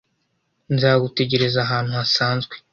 nzagutegereza 0.73 1.59
ahantu 1.65 1.89
hasanzwe 1.99 2.55